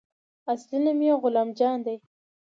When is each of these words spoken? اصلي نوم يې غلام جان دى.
اصلي 0.53 0.77
نوم 0.85 0.99
يې 1.07 1.13
غلام 1.23 1.49
جان 1.57 1.77
دى. 1.85 1.95